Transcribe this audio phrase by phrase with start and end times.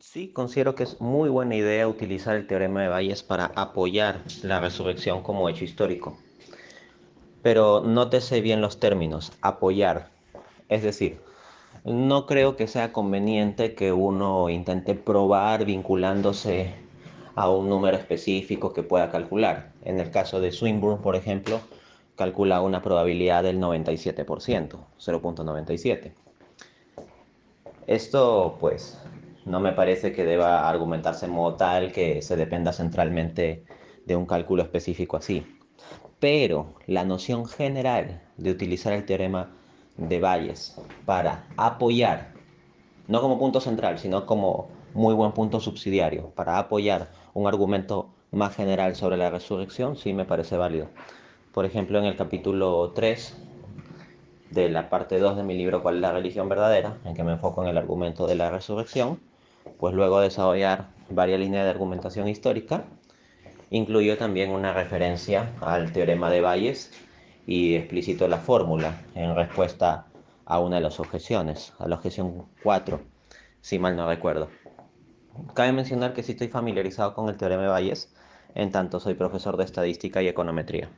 [0.00, 4.58] Sí, considero que es muy buena idea utilizar el teorema de Bayes para apoyar la
[4.58, 6.16] resurrección como hecho histórico.
[7.42, 10.08] Pero nótese bien los términos, apoyar.
[10.70, 11.20] Es decir,
[11.84, 16.72] no creo que sea conveniente que uno intente probar vinculándose
[17.34, 19.70] a un número específico que pueda calcular.
[19.84, 21.60] En el caso de Swinburne, por ejemplo,
[22.16, 26.12] calcula una probabilidad del 97%, 0.97.
[27.86, 28.98] Esto, pues,
[29.50, 33.64] no me parece que deba argumentarse en modo tal que se dependa centralmente
[34.06, 35.44] de un cálculo específico así.
[36.20, 39.50] Pero la noción general de utilizar el teorema
[39.96, 42.32] de Bayes para apoyar,
[43.08, 48.54] no como punto central, sino como muy buen punto subsidiario, para apoyar un argumento más
[48.54, 50.86] general sobre la resurrección, sí me parece válido.
[51.52, 53.36] Por ejemplo, en el capítulo 3
[54.50, 57.32] de la parte 2 de mi libro ¿Cuál es la religión verdadera?, en que me
[57.32, 59.20] enfoco en el argumento de la resurrección,
[59.80, 62.84] pues luego de desarrollar varias líneas de argumentación histórica,
[63.70, 66.92] incluyó también una referencia al teorema de Bayes
[67.46, 70.06] y explicitó la fórmula en respuesta
[70.44, 73.00] a una de las objeciones, a la objeción 4,
[73.62, 74.48] si mal no recuerdo.
[75.54, 78.12] Cabe mencionar que sí estoy familiarizado con el teorema de Bayes,
[78.54, 80.90] en tanto soy profesor de estadística y econometría.